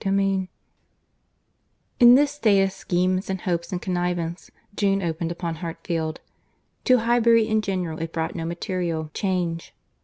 CHAPTER 0.03 0.17
V 0.17 0.49
In 1.99 2.15
this 2.15 2.31
state 2.31 2.63
of 2.63 2.71
schemes, 2.71 3.29
and 3.29 3.41
hopes, 3.41 3.71
and 3.71 3.79
connivance, 3.79 4.49
June 4.75 4.99
opened 5.03 5.31
upon 5.31 5.57
Hartfield. 5.57 6.21
To 6.85 6.97
Highbury 7.01 7.47
in 7.47 7.61
general 7.61 7.99
it 7.99 8.11
brought 8.11 8.33
no 8.33 8.43
material 8.43 9.11
change. 9.13 9.75